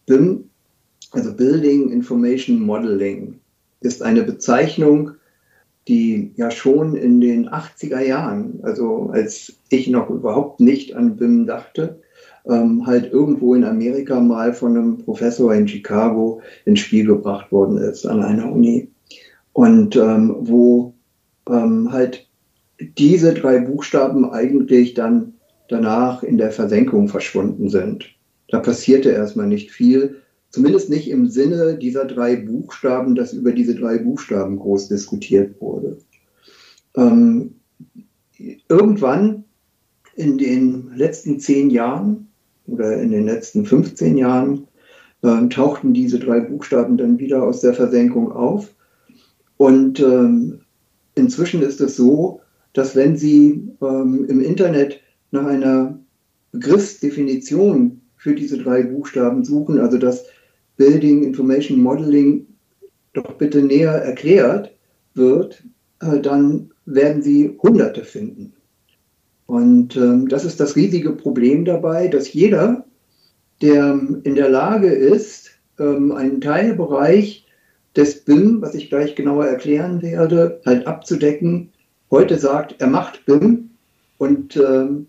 [0.06, 0.50] BIM,
[1.12, 3.40] also Building Information Modeling,
[3.82, 5.12] ist eine Bezeichnung,
[5.88, 11.46] die ja schon in den 80er Jahren, also als ich noch überhaupt nicht an BIM
[11.46, 12.00] dachte,
[12.46, 17.78] ähm, halt irgendwo in Amerika mal von einem Professor in Chicago ins Spiel gebracht worden
[17.78, 18.90] ist an einer Uni.
[19.54, 20.94] Und ähm, wo
[21.50, 22.28] ähm, halt
[22.98, 25.34] diese drei Buchstaben eigentlich dann
[25.70, 28.06] danach in der Versenkung verschwunden sind.
[28.50, 33.76] Da passierte erstmal nicht viel, zumindest nicht im Sinne dieser drei Buchstaben, dass über diese
[33.76, 35.98] drei Buchstaben groß diskutiert wurde.
[36.96, 37.56] Ähm,
[38.68, 39.44] irgendwann
[40.16, 42.28] in den letzten zehn Jahren
[42.66, 44.68] oder in den letzten 15 Jahren
[45.22, 48.74] äh, tauchten diese drei Buchstaben dann wieder aus der Versenkung auf.
[49.58, 50.62] Und ähm,
[51.16, 52.42] inzwischen ist es so,
[52.74, 56.00] dass wenn Sie ähm, im Internet nach einer
[56.52, 60.26] Begriffsdefinition für diese drei Buchstaben suchen, also das
[60.78, 62.48] Building Information Modeling
[63.14, 64.72] doch bitte näher erklärt
[65.16, 65.64] wird,
[66.02, 68.54] äh, dann werden Sie Hunderte finden.
[69.48, 72.86] Und ähm, das ist das riesige Problem dabei, dass jeder,
[73.62, 77.46] der in der Lage ist, ähm, einen Teilbereich
[77.96, 81.72] des BIM, was ich gleich genauer erklären werde, halt abzudecken,
[82.12, 83.72] heute sagt, er macht BIM
[84.18, 85.08] und ähm,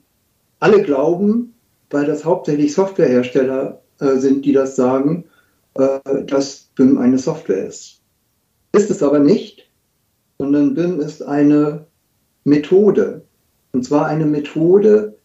[0.61, 1.55] alle glauben,
[1.91, 5.25] weil das hauptsächlich Softwarehersteller äh, sind, die das sagen,
[6.27, 8.03] dass BIM eine Software ist.
[8.73, 9.71] Ist es aber nicht,
[10.39, 11.87] sondern BIM ist eine
[12.45, 13.25] Methode.
[13.73, 15.17] Und zwar eine Methode,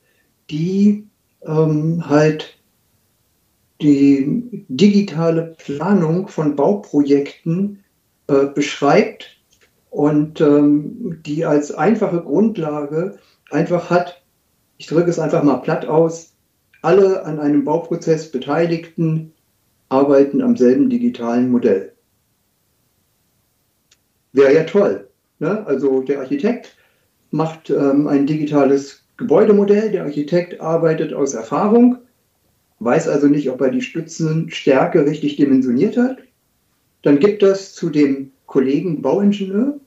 [0.50, 1.08] die
[1.44, 2.58] ähm, halt
[3.82, 7.84] die digitale Planung von Bauprojekten
[8.28, 9.38] äh, beschreibt
[9.90, 13.18] und ähm, die als einfache Grundlage
[13.50, 14.24] einfach hat,
[14.78, 16.34] ich drücke es einfach mal platt aus,
[16.82, 19.34] alle an einem Bauprozess Beteiligten
[19.94, 21.94] arbeiten am selben digitalen Modell.
[24.34, 25.08] Wäre ja toll.
[25.40, 25.66] Ne?
[25.68, 26.76] Also der Architekt
[27.30, 31.98] macht ähm, ein digitales Gebäudemodell, der Architekt arbeitet aus Erfahrung,
[32.80, 36.18] weiß also nicht, ob er die Stützenstärke richtig dimensioniert hat.
[37.04, 39.80] Dann gibt das zu dem Kollegen Bauingenieur,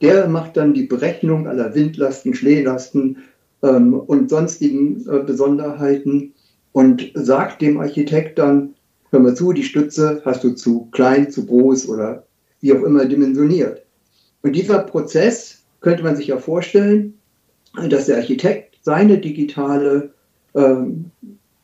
[0.00, 3.18] der macht dann die Berechnung aller Windlasten, Schneelasten
[3.62, 6.34] ähm, und sonstigen äh, Besonderheiten
[6.72, 8.75] und sagt dem Architekt dann,
[9.16, 12.24] hör mal zu, die Stütze hast du zu klein, zu groß oder
[12.60, 13.82] wie auch immer dimensioniert.
[14.42, 17.14] Und dieser Prozess könnte man sich ja vorstellen,
[17.88, 20.10] dass der Architekt seine digitale,
[20.54, 21.06] ähm,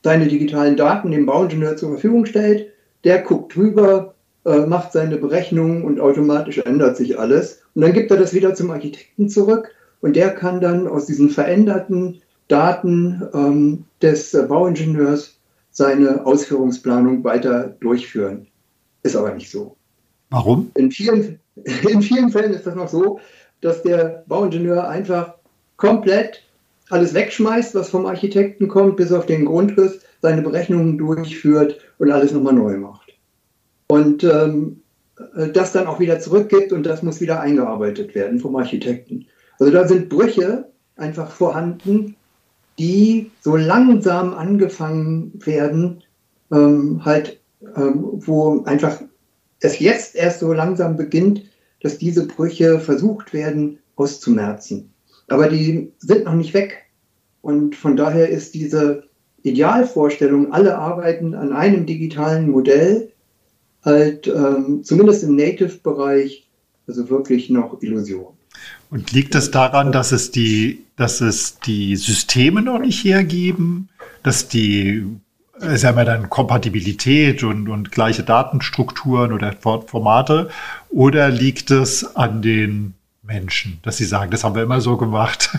[0.02, 2.68] seine digitalen Daten dem Bauingenieur zur Verfügung stellt.
[3.04, 4.14] Der guckt drüber,
[4.46, 7.62] äh, macht seine Berechnungen und automatisch ändert sich alles.
[7.74, 11.28] Und dann gibt er das wieder zum Architekten zurück und der kann dann aus diesen
[11.28, 15.38] veränderten Daten ähm, des äh, Bauingenieurs
[15.72, 18.46] seine Ausführungsplanung weiter durchführen.
[19.02, 19.76] Ist aber nicht so.
[20.30, 20.70] Warum?
[20.76, 21.40] In vielen,
[21.88, 23.20] in vielen Fällen ist das noch so,
[23.60, 25.34] dass der Bauingenieur einfach
[25.76, 26.42] komplett
[26.90, 32.32] alles wegschmeißt, was vom Architekten kommt, bis auf den Grundriss, seine Berechnungen durchführt und alles
[32.32, 33.12] nochmal neu macht.
[33.88, 34.82] Und ähm,
[35.52, 39.26] das dann auch wieder zurückgibt und das muss wieder eingearbeitet werden vom Architekten.
[39.58, 42.16] Also da sind Brüche einfach vorhanden,
[42.82, 46.02] die so langsam angefangen werden,
[46.50, 47.40] ähm, halt,
[47.76, 49.00] ähm, wo einfach
[49.60, 51.44] es jetzt erst so langsam beginnt,
[51.80, 54.90] dass diese Brüche versucht werden auszumerzen.
[55.28, 56.78] Aber die sind noch nicht weg.
[57.40, 59.04] Und von daher ist diese
[59.44, 63.12] Idealvorstellung, alle arbeiten an einem digitalen Modell,
[63.84, 66.48] halt ähm, zumindest im Native-Bereich,
[66.88, 68.34] also wirklich noch Illusion.
[68.92, 73.88] Und liegt es daran, dass es die, dass es die Systeme noch nicht hergeben,
[74.22, 75.06] dass die
[75.58, 80.50] es haben ja dann Kompatibilität und, und gleiche Datenstrukturen oder Formate.
[80.90, 85.50] Oder liegt es an den Menschen, dass sie sagen, das haben wir immer so gemacht?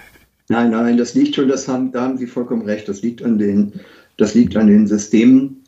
[0.48, 3.38] Nein, nein, das liegt schon, das haben, da haben Sie vollkommen recht, das liegt an
[3.38, 3.72] den,
[4.18, 5.64] das liegt an den Systemen.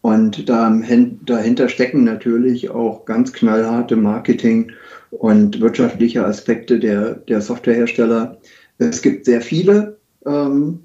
[0.00, 0.76] Und da,
[1.24, 4.72] dahinter stecken natürlich auch ganz knallharte Marketing-
[5.18, 8.38] und wirtschaftliche Aspekte der, der Softwarehersteller.
[8.78, 10.80] Es gibt sehr viele ähm,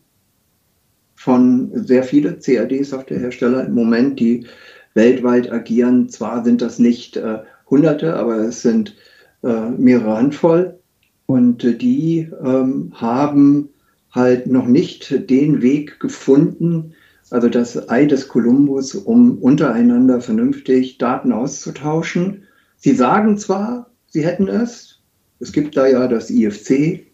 [1.16, 4.46] von sehr viele CAD-Softwarehersteller im Moment, die
[4.94, 6.10] weltweit agieren.
[6.10, 7.40] Zwar sind das nicht äh,
[7.70, 8.96] Hunderte, aber es sind
[9.44, 10.80] äh, mehrere Handvoll.
[11.26, 13.70] Und äh, die ähm, haben
[14.12, 16.94] halt noch nicht den Weg gefunden,
[17.30, 22.44] also das Ei des Kolumbus, um untereinander vernünftig Daten auszutauschen.
[22.78, 25.02] Sie sagen zwar, sie hätten es.
[25.40, 27.06] Es gibt da ja das IFC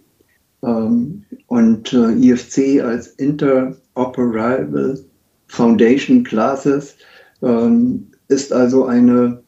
[0.63, 5.05] ähm, und äh, IFC als Inter Operable
[5.47, 6.95] Foundation Classes
[7.41, 9.43] ähm, ist also eine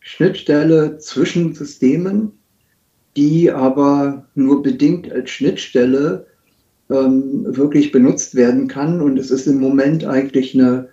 [0.00, 2.32] Schnittstelle zwischen Systemen,
[3.16, 6.26] die aber nur bedingt als Schnittstelle
[6.90, 9.00] ähm, wirklich benutzt werden kann.
[9.00, 10.88] Und es ist im Moment eigentlich eine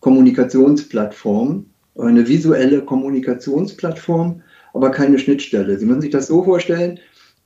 [0.00, 1.66] Kommunikationsplattform,
[1.98, 5.78] eine visuelle Kommunikationsplattform, aber keine Schnittstelle.
[5.78, 6.98] Sie müssen sich das so vorstellen,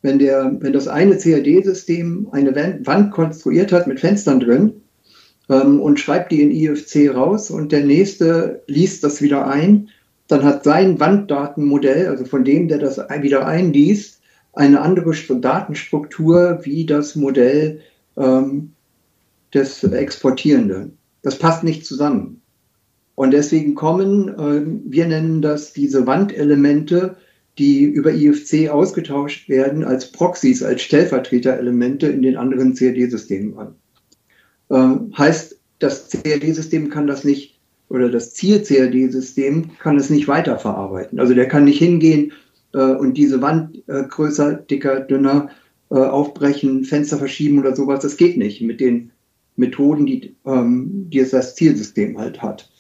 [0.02, 4.82] wenn, der, wenn das eine CAD-System eine Wand konstruiert hat mit Fenstern drin,
[5.48, 9.88] ähm, und schreibt die in IFC raus und der nächste liest das wieder ein.
[10.28, 14.20] Dann hat sein Wanddatenmodell, also von dem, der das wieder einliest,
[14.54, 17.80] eine andere Datenstruktur wie das Modell
[18.16, 18.72] ähm,
[19.52, 20.96] des Exportierenden.
[21.22, 22.40] Das passt nicht zusammen.
[23.14, 27.16] Und deswegen kommen, äh, wir nennen das diese Wandelemente,
[27.58, 33.74] die über IFC ausgetauscht werden, als Proxys, als Stellvertreterelemente in den anderen CAD-Systemen an.
[34.70, 41.20] Ähm, heißt, das CAD-System kann das nicht, oder das Ziel-CAD-System kann es nicht weiterverarbeiten.
[41.20, 42.32] Also der kann nicht hingehen
[42.72, 45.50] äh, und diese Wand äh, größer, dicker, dünner,
[45.90, 48.00] äh, aufbrechen, Fenster verschieben oder sowas.
[48.00, 49.12] Das geht nicht mit den
[49.54, 52.70] Methoden, die, ähm, die das Zielsystem halt hat.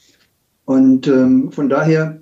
[0.64, 2.20] Und ähm, von daher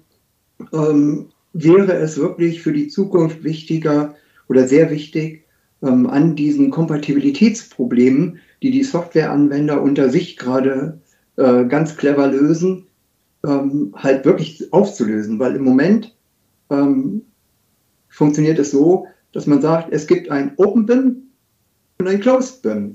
[0.72, 4.14] ähm, wäre es wirklich für die Zukunft wichtiger
[4.48, 5.44] oder sehr wichtig,
[5.82, 11.00] ähm, an diesen Kompatibilitätsproblemen, die die Softwareanwender unter sich gerade
[11.36, 12.86] äh, ganz clever lösen,
[13.44, 15.38] ähm, halt wirklich aufzulösen.
[15.38, 16.16] Weil im Moment
[16.70, 17.22] ähm,
[18.08, 21.22] funktioniert es so, dass man sagt, es gibt ein Open BIM
[21.98, 22.94] und ein Closed BIM.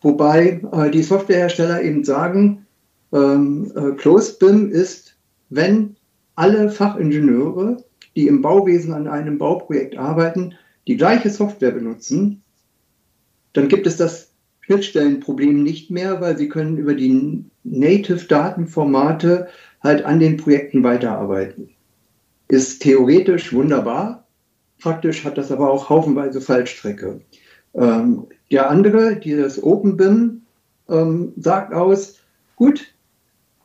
[0.00, 2.66] Wobei äh, die Softwarehersteller eben sagen,
[3.12, 5.16] ähm, äh, Closed BIM ist,
[5.48, 5.96] wenn
[6.36, 7.82] alle Fachingenieure,
[8.16, 10.54] die im Bauwesen an einem Bauprojekt arbeiten,
[10.86, 12.42] die gleiche Software benutzen,
[13.52, 14.30] dann gibt es das
[14.62, 19.48] Schnittstellenproblem nicht mehr, weil sie können über die Native-Datenformate
[19.82, 21.70] halt an den Projekten weiterarbeiten.
[22.48, 24.26] Ist theoretisch wunderbar,
[24.80, 27.20] praktisch hat das aber auch haufenweise Fallstrecke.
[27.74, 30.42] Ähm, der andere, dieses OpenBIM,
[30.88, 32.18] ähm, sagt aus,
[32.56, 32.92] gut,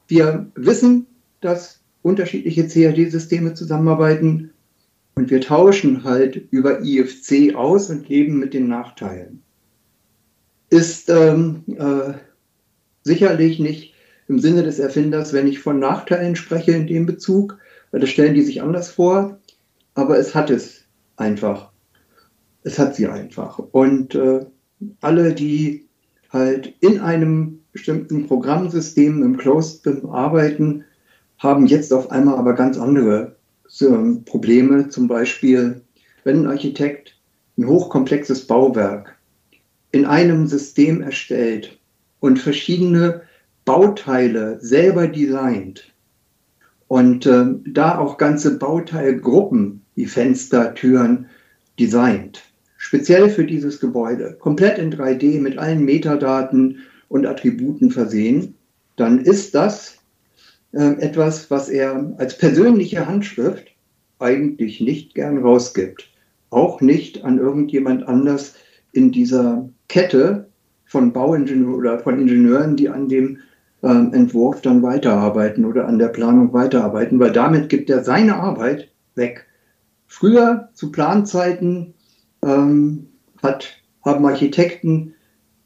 [0.08, 1.08] wir wissen,
[1.42, 4.52] dass unterschiedliche CAD-Systeme zusammenarbeiten
[5.16, 9.42] und wir tauschen halt über IFC aus und leben mit den Nachteilen.
[10.70, 12.14] Ist ähm, äh,
[13.04, 13.94] sicherlich nicht
[14.28, 17.58] im Sinne des Erfinders, wenn ich von Nachteilen spreche in dem Bezug,
[17.92, 19.40] weil das stellen die sich anders vor,
[19.94, 20.84] aber es hat es
[21.16, 21.72] einfach.
[22.64, 23.60] Es hat sie einfach.
[23.60, 24.46] Und äh,
[25.02, 25.88] alle, die
[26.30, 30.86] halt in einem bestimmten Programmsystem im Closed BIM arbeiten,
[31.38, 33.36] haben jetzt auf einmal aber ganz andere
[34.24, 34.88] Probleme.
[34.88, 35.82] Zum Beispiel,
[36.24, 37.20] wenn ein Architekt
[37.58, 39.18] ein hochkomplexes Bauwerk
[39.92, 41.78] in einem System erstellt
[42.22, 43.24] und verschiedene
[43.66, 45.94] Bauteile selber designt
[46.88, 51.26] und äh, da auch ganze Bauteilgruppen wie Fenster, Türen
[51.78, 52.42] designt,
[52.78, 56.78] speziell für dieses Gebäude, komplett in 3D mit allen Metadaten
[57.10, 58.56] und Attributen versehen,
[58.96, 59.98] dann ist das
[60.72, 63.68] äh, etwas, was er als persönliche Handschrift
[64.20, 66.12] eigentlich nicht gern rausgibt.
[66.50, 68.56] Auch nicht an irgendjemand anders
[68.92, 70.48] in dieser Kette
[70.86, 73.40] von Bauingenieuren oder von Ingenieuren, die an dem
[73.82, 78.90] äh, Entwurf dann weiterarbeiten oder an der Planung weiterarbeiten, weil damit gibt er seine Arbeit
[79.16, 79.46] weg.
[80.08, 81.94] Früher zu Planzeiten
[82.44, 83.08] ähm,
[83.42, 85.15] hat, haben Architekten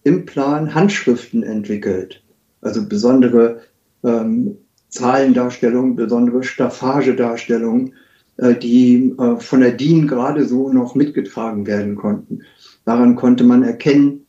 [0.03, 2.23] im Plan Handschriften entwickelt,
[2.61, 3.61] also besondere
[4.03, 4.57] ähm,
[4.89, 7.93] Zahlendarstellungen, besondere Staffagedarstellungen,
[8.37, 12.41] äh, die äh, von der DIN gerade so noch mitgetragen werden konnten.
[12.85, 14.25] Daran konnte man erkennen,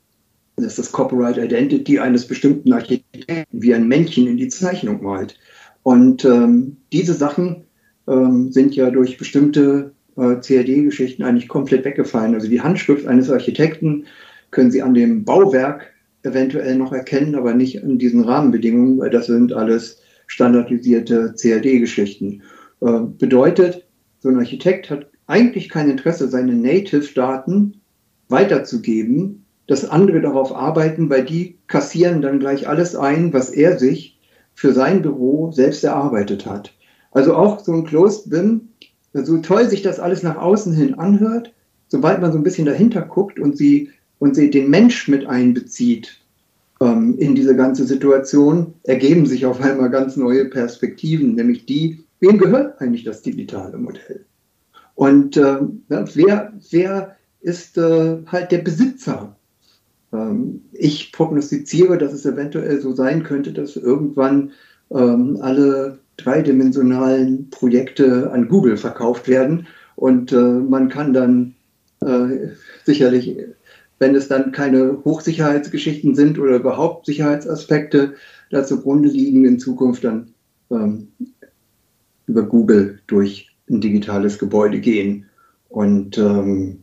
[0.57, 5.39] dass das Copyright Identity eines bestimmten Architekten wie ein Männchen in die Zeichnung malt.
[5.83, 7.65] Und ähm, diese Sachen
[8.07, 12.35] ähm, sind ja durch bestimmte äh, CAD-Geschichten eigentlich komplett weggefallen.
[12.35, 14.05] Also die Handschrift eines Architekten
[14.51, 19.27] können Sie an dem Bauwerk eventuell noch erkennen, aber nicht an diesen Rahmenbedingungen, weil das
[19.27, 22.43] sind alles standardisierte CAD-Geschichten.
[22.81, 23.87] Äh, bedeutet,
[24.21, 27.81] so ein Architekt hat eigentlich kein Interesse, seine Native-Daten
[28.29, 34.19] weiterzugeben, dass andere darauf arbeiten, weil die kassieren dann gleich alles ein, was er sich
[34.55, 36.75] für sein Büro selbst erarbeitet hat.
[37.13, 38.69] Also auch so ein Closed BIM,
[39.13, 41.55] so toll sich das alles nach außen hin anhört,
[41.89, 46.21] sobald man so ein bisschen dahinter guckt und sie, und sie den Mensch mit einbezieht,
[46.81, 52.39] ähm, in diese ganze Situation ergeben sich auf einmal ganz neue Perspektiven, nämlich die, wem
[52.39, 54.25] gehört eigentlich das digitale Modell?
[54.95, 59.37] Und äh, wer, wer ist äh, halt der Besitzer?
[60.13, 64.53] Ähm, ich prognostiziere, dass es eventuell so sein könnte, dass irgendwann
[64.91, 71.55] ähm, alle dreidimensionalen Projekte an Google verkauft werden und äh, man kann dann
[72.01, 72.49] äh,
[72.85, 73.37] sicherlich
[74.01, 78.15] wenn es dann keine Hochsicherheitsgeschichten sind oder überhaupt Sicherheitsaspekte
[78.51, 80.33] da zugrunde liegen, in Zukunft dann
[80.71, 81.09] ähm,
[82.27, 85.27] über Google durch ein digitales Gebäude gehen.
[85.69, 86.81] Und ähm,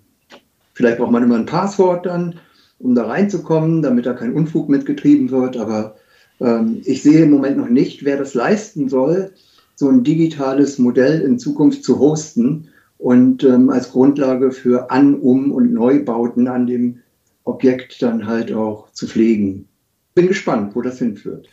[0.74, 2.36] vielleicht braucht man immer ein Passwort dann,
[2.80, 5.58] um da reinzukommen, damit da kein Unfug mitgetrieben wird.
[5.58, 5.96] Aber
[6.40, 9.32] ähm, ich sehe im Moment noch nicht, wer das leisten soll,
[9.76, 15.52] so ein digitales Modell in Zukunft zu hosten und ähm, als Grundlage für An-, Um-
[15.52, 17.00] und Neubauten an dem
[17.48, 19.68] Objekt dann halt auch zu pflegen.
[20.16, 21.48] Bin gespannt, wo das hinführt.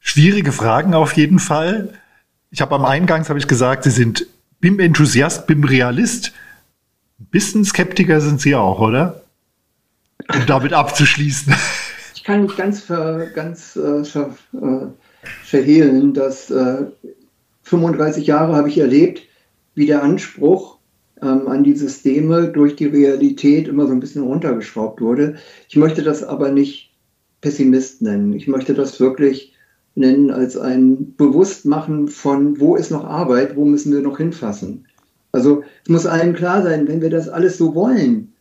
[0.00, 1.92] Schwierige Fragen auf jeden Fall.
[2.50, 4.26] Ich habe am Eingangs habe ich gesagt, Sie sind
[4.60, 6.32] BIM-Enthusiast, BIM-Realist.
[7.20, 9.22] Ein bisschen Skeptiker sind Sie auch, oder?
[10.32, 11.54] Um damit abzuschließen.
[12.14, 14.86] Ich kann nicht ganz, ver, ganz äh, ver, äh,
[15.44, 16.84] verhehlen, dass äh,
[17.62, 19.22] 35 Jahre habe ich erlebt,
[19.74, 20.77] wie der Anspruch
[21.22, 25.36] ähm, an die Systeme durch die Realität immer so ein bisschen runtergeschraubt wurde.
[25.68, 26.92] Ich möchte das aber nicht
[27.40, 28.32] Pessimist nennen.
[28.32, 29.54] Ich möchte das wirklich
[29.94, 34.86] nennen als ein Bewusstmachen von, wo ist noch Arbeit, wo müssen wir noch hinfassen.
[35.32, 38.32] Also es muss allen klar sein, wenn wir das alles so wollen,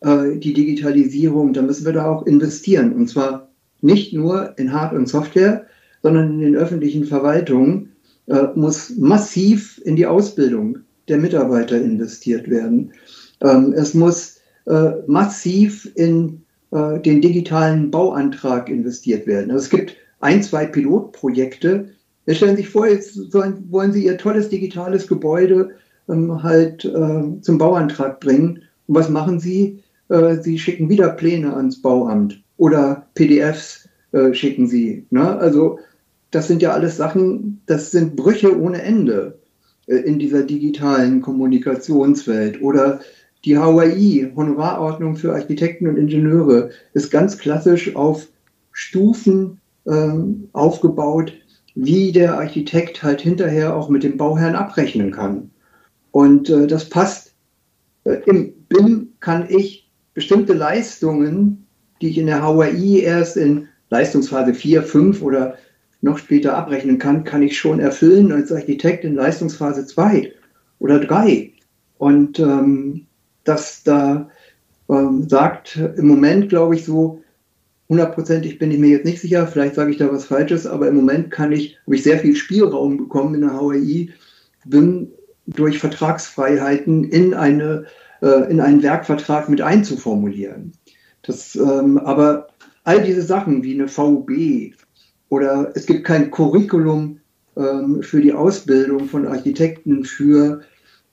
[0.00, 2.92] äh, die Digitalisierung, dann müssen wir da auch investieren.
[2.92, 3.48] Und zwar
[3.82, 5.66] nicht nur in Hard- und Software,
[6.02, 7.92] sondern in den öffentlichen Verwaltungen
[8.26, 10.78] äh, muss massiv in die Ausbildung
[11.10, 12.92] der Mitarbeiter investiert werden.
[13.42, 19.50] Ähm, es muss äh, massiv in äh, den digitalen Bauantrag investiert werden.
[19.50, 21.90] Also es gibt ein, zwei Pilotprojekte.
[22.26, 25.70] Jetzt stellen Sie sich vor, jetzt sollen, wollen Sie Ihr tolles digitales Gebäude
[26.08, 28.62] ähm, halt äh, zum Bauantrag bringen.
[28.86, 29.82] Und was machen Sie?
[30.08, 35.06] Äh, Sie schicken wieder Pläne ans Bauamt oder PDFs äh, schicken Sie.
[35.10, 35.36] Ne?
[35.38, 35.78] Also
[36.30, 39.39] das sind ja alles Sachen, das sind Brüche ohne Ende
[39.96, 42.62] in dieser digitalen Kommunikationswelt.
[42.62, 43.00] Oder
[43.44, 48.28] die HAI, Honorarordnung für Architekten und Ingenieure, ist ganz klassisch auf
[48.72, 50.12] Stufen äh,
[50.52, 51.32] aufgebaut,
[51.74, 55.50] wie der Architekt halt hinterher auch mit dem Bauherrn abrechnen kann.
[56.10, 57.34] Und äh, das passt.
[58.04, 61.66] Äh, Im BIM kann ich bestimmte Leistungen,
[62.00, 65.56] die ich in der HAI erst in Leistungsphase 4, 5 oder
[66.02, 70.32] noch später abrechnen kann, kann ich schon erfüllen als Architekt in Leistungsphase 2
[70.78, 71.52] oder 3.
[71.98, 73.06] Und ähm,
[73.44, 74.30] das da
[74.88, 77.22] ähm, sagt im Moment, glaube ich, so
[77.88, 80.96] hundertprozentig bin ich mir jetzt nicht sicher, vielleicht sage ich da was Falsches, aber im
[80.96, 84.10] Moment kann ich, habe ich sehr viel Spielraum bekommen in der HAI,
[84.64, 85.10] bin
[85.46, 87.86] durch Vertragsfreiheiten in, eine,
[88.22, 90.72] äh, in einen Werkvertrag mit einzuformulieren.
[91.22, 92.48] Das, ähm, aber
[92.84, 94.30] all diese Sachen wie eine VUB
[95.30, 97.20] oder es gibt kein Curriculum
[97.56, 100.60] ähm, für die Ausbildung von Architekten für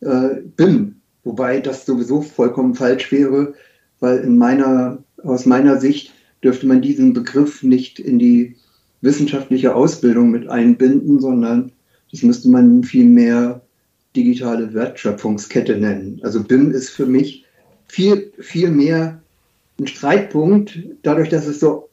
[0.01, 3.53] äh, BIM, wobei das sowieso vollkommen falsch wäre,
[3.99, 6.13] weil in meiner, aus meiner Sicht
[6.43, 8.55] dürfte man diesen Begriff nicht in die
[9.01, 11.71] wissenschaftliche Ausbildung mit einbinden, sondern
[12.11, 13.61] das müsste man viel mehr
[14.15, 16.19] digitale Wertschöpfungskette nennen.
[16.23, 17.45] Also BIM ist für mich
[17.87, 19.21] viel, viel mehr
[19.79, 21.89] ein Streitpunkt, dadurch, dass es so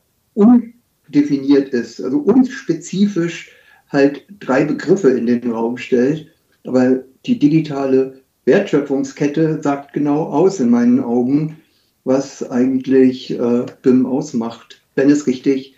[1.07, 3.51] undefiniert ist, also unspezifisch
[3.89, 6.29] halt drei Begriffe in den Raum stellt.
[6.65, 11.59] Aber die digitale Wertschöpfungskette sagt genau aus in meinen Augen,
[12.05, 15.75] was eigentlich äh, BIM ausmacht, wenn es richtig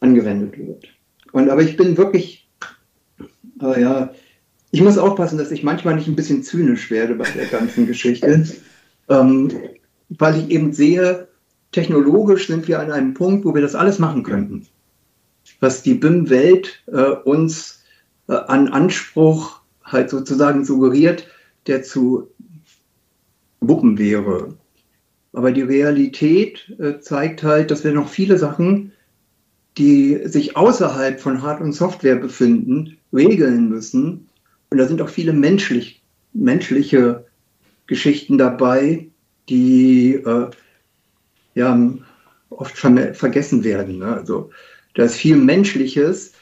[0.00, 0.88] angewendet wird.
[1.32, 2.48] Und aber ich bin wirklich,
[3.62, 4.12] äh, ja,
[4.72, 8.44] ich muss aufpassen, dass ich manchmal nicht ein bisschen zynisch werde bei der ganzen Geschichte,
[9.08, 9.50] ähm,
[10.08, 11.28] weil ich eben sehe,
[11.72, 14.66] technologisch sind wir an einem Punkt, wo wir das alles machen könnten.
[15.60, 17.82] Was die BIM-Welt äh, uns
[18.28, 21.26] äh, an Anspruch halt sozusagen suggeriert,
[21.66, 22.28] der zu
[23.60, 24.56] wuppen wäre.
[25.32, 28.92] Aber die Realität äh, zeigt halt, dass wir noch viele Sachen,
[29.78, 34.28] die sich außerhalb von Hard- und Software befinden, regeln müssen.
[34.70, 36.02] Und da sind auch viele menschlich,
[36.32, 37.26] menschliche
[37.86, 39.08] Geschichten dabei,
[39.48, 40.50] die äh,
[41.60, 41.78] ja
[42.50, 43.98] oft vergessen werden.
[43.98, 44.06] Ne?
[44.06, 44.50] Also
[44.94, 46.32] da ist viel Menschliches.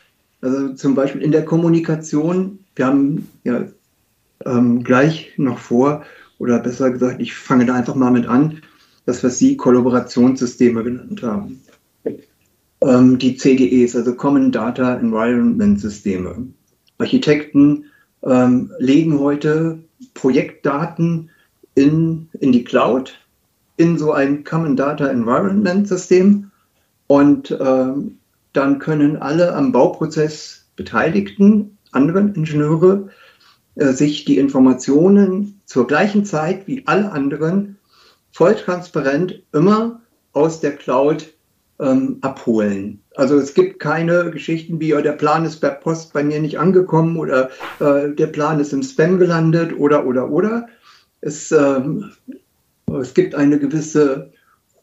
[0.41, 3.67] Also zum Beispiel in der Kommunikation, wir haben ja
[4.47, 6.05] ähm, gleich noch vor,
[6.39, 8.63] oder besser gesagt, ich fange da einfach mal mit an,
[9.07, 11.61] das, was Sie Kollaborationssysteme genannt haben.
[12.81, 16.47] Ähm, die CDEs, also Common Data Environment Systeme.
[16.99, 17.87] Architekten
[18.23, 19.83] ähm, legen heute
[20.15, 21.31] Projektdaten
[21.75, 23.19] in, in die Cloud,
[23.79, 26.51] in so ein Common Data Environment System
[27.07, 28.19] und ähm,
[28.53, 33.09] dann können alle am Bauprozess Beteiligten, anderen Ingenieure,
[33.77, 37.79] äh, sich die Informationen zur gleichen Zeit wie alle anderen
[38.33, 40.01] voll transparent immer
[40.33, 41.33] aus der Cloud
[41.81, 43.01] ähm, abholen.
[43.15, 46.59] Also es gibt keine Geschichten wie, oh, der Plan ist per Post bei mir nicht
[46.59, 47.51] angekommen oder
[47.81, 50.69] äh, der Plan ist im Spam gelandet oder, oder, oder.
[51.21, 52.13] Es, ähm,
[52.97, 54.33] es gibt eine gewisse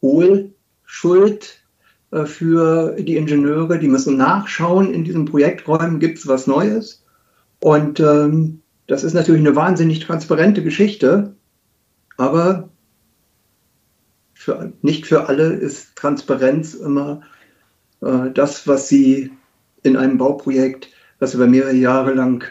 [0.02, 1.62] Hohlschuld
[2.10, 7.04] äh, für die Ingenieure, die müssen nachschauen in diesen Projekträumen, gibt es was Neues.
[7.60, 11.34] Und ähm, das ist natürlich eine wahnsinnig transparente Geschichte,
[12.16, 12.68] aber
[14.34, 17.22] für, nicht für alle ist Transparenz immer
[18.02, 19.32] äh, das, was sie
[19.82, 20.88] in einem Bauprojekt,
[21.18, 22.44] was über mehrere Jahre lang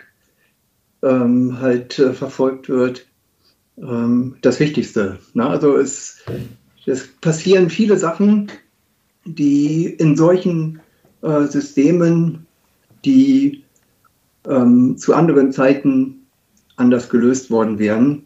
[1.03, 3.07] ähm, halt äh, verfolgt wird,
[3.77, 5.19] ähm, das Wichtigste.
[5.33, 5.45] Ne?
[5.47, 6.23] Also es,
[6.85, 8.51] es passieren viele Sachen,
[9.25, 10.79] die in solchen
[11.21, 12.45] äh, Systemen,
[13.03, 13.63] die
[14.47, 16.27] ähm, zu anderen Zeiten
[16.75, 18.23] anders gelöst worden wären.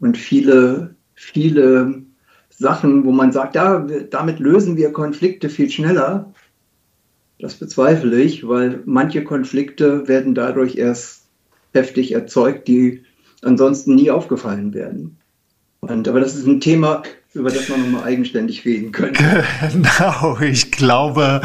[0.00, 2.02] und viele, viele
[2.50, 6.32] Sachen, wo man sagt, ja, damit lösen wir Konflikte viel schneller.
[7.38, 11.28] Das bezweifle ich, weil manche Konflikte werden dadurch erst
[11.72, 13.02] heftig erzeugt, die
[13.42, 15.18] ansonsten nie aufgefallen werden.
[15.80, 17.02] Und, aber das ist ein Thema,
[17.34, 19.22] über das man nochmal eigenständig reden könnte.
[19.72, 21.42] Genau, ich glaube,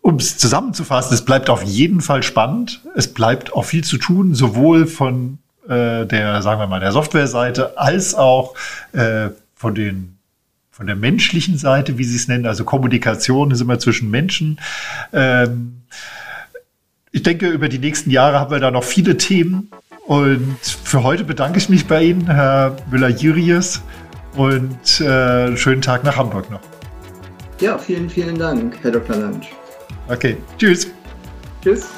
[0.00, 2.82] um es zusammenzufassen, es bleibt auf jeden Fall spannend.
[2.94, 5.38] Es bleibt auch viel zu tun, sowohl von
[5.68, 8.54] äh, der, sagen wir mal, der Softwareseite als auch
[8.92, 10.18] äh, von den
[10.70, 14.60] von der menschlichen Seite, wie Sie es nennen, also Kommunikation ist immer zwischen Menschen.
[15.12, 15.82] Ähm,
[17.10, 19.72] ich denke, über die nächsten Jahre haben wir da noch viele Themen.
[20.08, 23.82] Und für heute bedanke ich mich bei Ihnen, Herr Müller-Jüries,
[24.36, 26.60] und äh, schönen Tag nach Hamburg noch.
[27.60, 29.16] Ja, vielen, vielen Dank, Herr Dr.
[29.16, 29.48] Lansch.
[30.08, 30.88] Okay, tschüss.
[31.62, 31.88] Tschüss.